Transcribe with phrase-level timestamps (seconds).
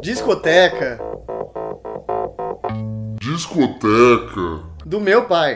[0.00, 0.98] Discoteca.
[3.20, 4.60] Discoteca.
[4.84, 5.54] Do meu pai.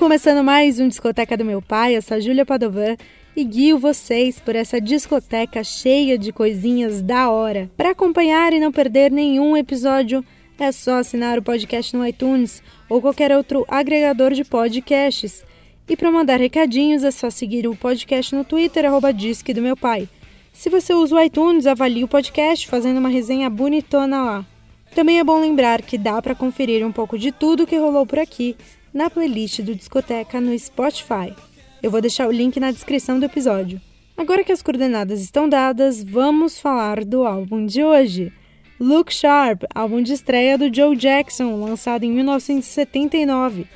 [0.00, 2.96] Começando mais um Discoteca do Meu Pai, eu sou Júlia Padovan
[3.36, 7.70] e guio vocês por essa discoteca cheia de coisinhas da hora.
[7.76, 10.24] Para acompanhar e não perder nenhum episódio,
[10.58, 15.44] é só assinar o podcast no iTunes ou qualquer outro agregador de podcasts.
[15.86, 19.76] E para mandar recadinhos é só seguir o podcast no Twitter, arroba Disque do Meu
[19.76, 20.08] Pai.
[20.50, 24.46] Se você usa o iTunes, avalie o podcast fazendo uma resenha bonitona lá.
[24.94, 28.18] Também é bom lembrar que dá para conferir um pouco de tudo que rolou por
[28.18, 28.56] aqui
[28.92, 31.34] na playlist do Discoteca no Spotify.
[31.82, 33.80] Eu vou deixar o link na descrição do episódio.
[34.16, 38.32] Agora que as coordenadas estão dadas, vamos falar do álbum de hoje.
[38.78, 43.66] Look Sharp, álbum de estreia do Joe Jackson, lançado em 1979.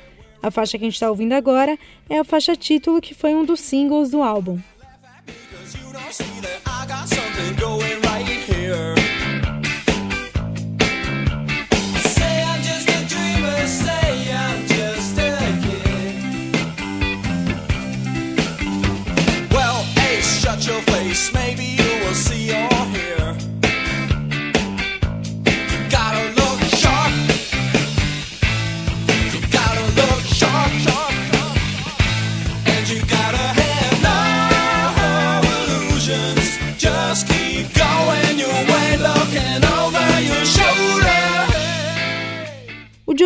[0.41, 1.77] A faixa que a gente está ouvindo agora
[2.09, 4.59] é a faixa título, que foi um dos singles do álbum.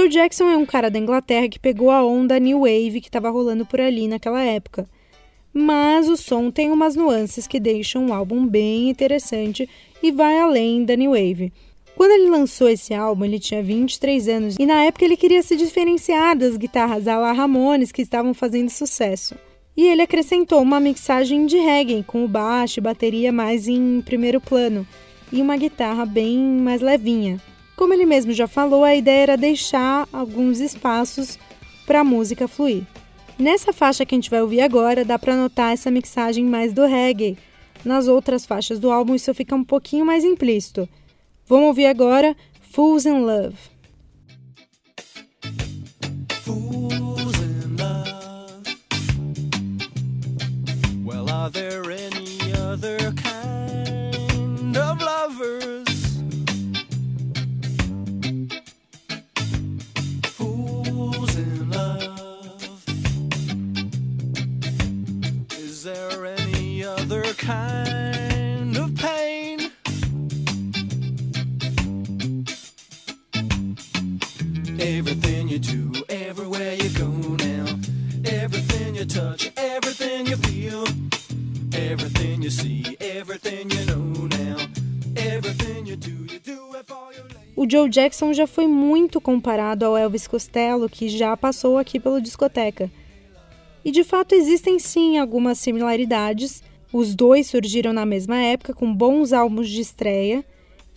[0.10, 3.66] Jackson é um cara da Inglaterra que pegou a onda New Wave que estava rolando
[3.66, 4.90] por ali naquela época.
[5.54, 9.70] Mas o som tem umas nuances que deixam o álbum bem interessante
[10.02, 11.54] e vai além da New Wave.
[11.96, 15.56] Quando ele lançou esse álbum, ele tinha 23 anos e na época ele queria se
[15.56, 19.36] diferenciar das guitarras à la Ramones que estavam fazendo sucesso.
[19.76, 24.42] E ele acrescentou uma mixagem de reggae com o baixo e bateria mais em primeiro
[24.42, 24.86] plano
[25.32, 27.40] e uma guitarra bem mais levinha.
[27.80, 31.40] Como ele mesmo já falou, a ideia era deixar alguns espaços
[31.88, 32.84] para a música fluir.
[33.38, 36.86] Nessa faixa que a gente vai ouvir agora, dá para notar essa mixagem mais do
[36.86, 37.38] reggae.
[37.86, 40.90] Nas outras faixas do álbum, isso fica um pouquinho mais implícito.
[41.46, 42.36] Vamos ouvir agora
[42.70, 43.56] Fools in Love.
[46.44, 46.79] Fools
[65.80, 69.72] Is there any other kind of pain?
[74.78, 77.08] Everything you do, everywhere you go
[77.48, 77.80] now.
[78.26, 80.84] Everything you touch, everything you feel.
[81.72, 84.58] Everything you see, everything you know now.
[85.16, 87.24] Everything you do, you do it for your.
[87.56, 92.20] O Joe Jackson já foi muito comparado ao Elvis Costello, que já passou aqui pelo
[92.20, 92.92] discoteca.
[93.84, 96.64] E de fato existem sim algumas similaridades.
[96.92, 100.44] Os dois surgiram na mesma época, com bons álbuns de estreia,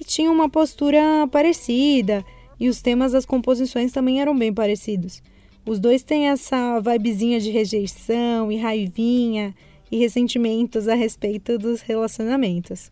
[0.01, 2.25] e tinham uma postura parecida,
[2.59, 5.23] e os temas das composições também eram bem parecidos.
[5.67, 9.55] Os dois têm essa vibezinha de rejeição e raivinha
[9.91, 12.91] e ressentimentos a respeito dos relacionamentos.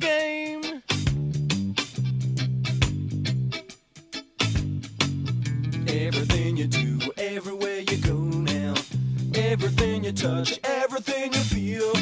[0.00, 0.29] knowing
[6.12, 8.74] Everything you do, everywhere you go now.
[9.36, 11.92] Everything you touch, everything you feel.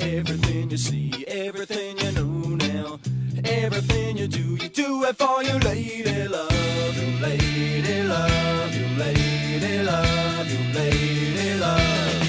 [0.00, 2.98] Everything you see, everything you know now.
[3.44, 9.82] Everything you do, you do it for your lady love, your lady love, your lady
[9.82, 12.22] love, your lady love.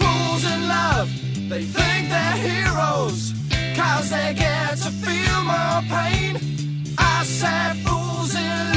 [0.00, 1.08] Fools in love,
[1.50, 3.34] they think they're heroes,
[3.76, 6.40] cause they get to feel more pain.
[6.96, 8.73] I said fools in love.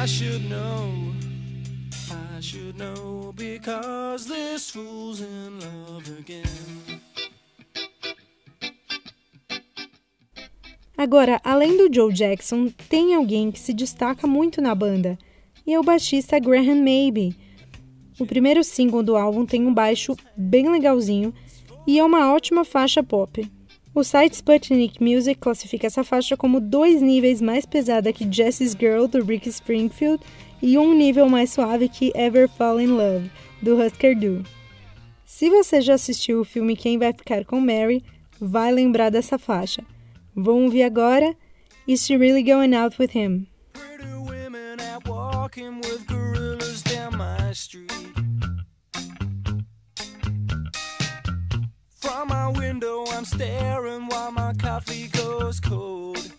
[0.00, 1.12] I should know,
[2.08, 7.00] I should know, because this fool's in love again.
[10.96, 15.18] Agora, além do Joe Jackson, tem alguém que se destaca muito na banda,
[15.66, 17.36] e é o baixista Graham Maybe.
[18.20, 21.34] O primeiro single do álbum tem um baixo bem legalzinho
[21.88, 23.44] e é uma ótima faixa pop.
[23.98, 29.08] O site Sputnik Music classifica essa faixa como dois níveis mais pesada que Jessie's Girl,
[29.08, 30.22] do Rick Springfield,
[30.62, 33.28] e um nível mais suave que Ever Fall in Love,
[33.60, 34.44] do Husker Du.
[35.24, 38.04] Se você já assistiu o filme Quem Vai Ficar com Mary,
[38.40, 39.82] vai lembrar dessa faixa.
[40.32, 41.34] Vamos ouvir agora
[41.84, 43.48] Is She Really Going Out With Him?
[53.18, 56.32] I'm staring while my coffee goes cold.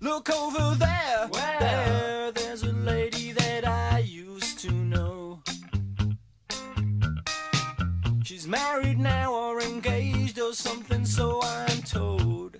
[0.00, 5.42] Look over there, there, there's a lady that I used to know.
[8.24, 12.58] She's married now or engaged or something, so I'm told.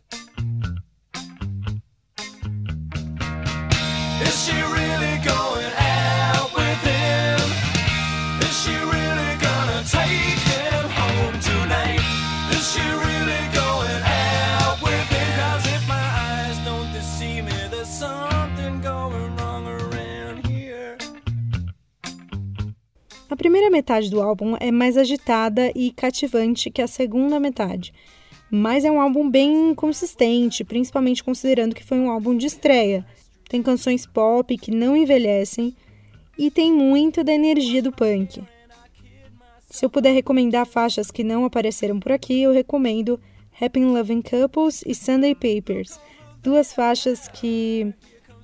[4.21, 5.50] Is she really going
[23.31, 27.95] A primeira metade do álbum é mais agitada e cativante que a segunda metade,
[28.51, 33.07] mas é um álbum bem consistente, principalmente considerando que foi um álbum de estreia.
[33.49, 35.73] Tem canções pop que não envelhecem
[36.37, 38.43] e tem muito da energia do punk.
[39.71, 43.21] Se eu puder recomendar faixas que não apareceram por aqui, eu recomendo
[43.61, 46.01] Happy Loving Couples e Sunday Papers,
[46.43, 47.95] duas faixas que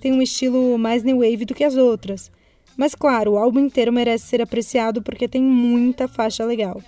[0.01, 2.31] têm um estilo mais new wave do que as outras.
[2.77, 6.83] Mas claro, o álbum inteiro merece ser apreciado porque tem muita faixa legal.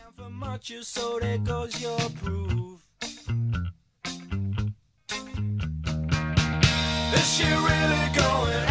[7.19, 8.68] Is really going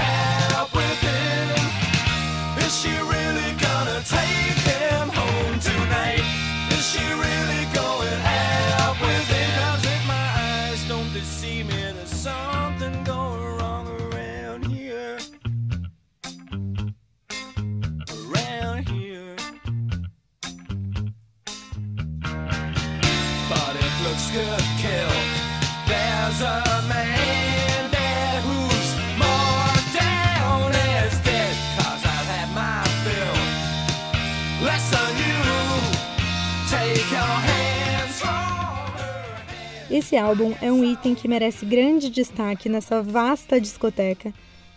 [39.89, 44.33] Esse álbum é um item que merece grande destaque nessa vasta discoteca,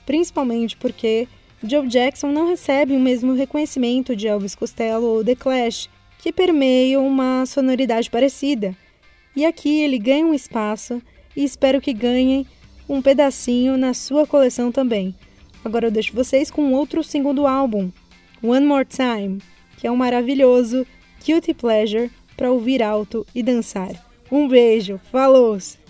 [0.07, 1.27] principalmente porque
[1.63, 7.07] Joe Jackson não recebe o mesmo reconhecimento de Elvis Costello ou The Clash, que permeiam
[7.07, 8.77] uma sonoridade parecida.
[9.35, 11.01] E aqui ele ganha um espaço
[11.37, 12.47] e espero que ganhem
[12.89, 15.15] um pedacinho na sua coleção também.
[15.65, 17.91] Agora eu deixo vocês com outro segundo álbum,
[18.43, 19.41] One More Time,
[19.77, 20.87] que é um maravilhoso
[21.25, 23.91] Guilty Pleasure para ouvir alto e dançar.
[24.31, 25.59] Um beijo, falou!
[25.59, 25.90] that